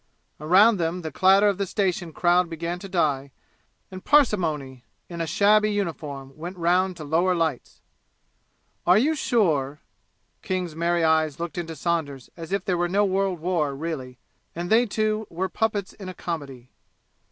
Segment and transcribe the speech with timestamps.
[0.39, 3.29] Around them the clatter of the station crowd began to die,
[3.91, 7.81] and Parsimony in a shabby uniform went round to lower lights.
[8.87, 9.79] "Are you sure"
[10.41, 14.17] King's merry eyes looked into Saunders' as if there were no world war really
[14.55, 16.71] and they two were puppets in a comedy.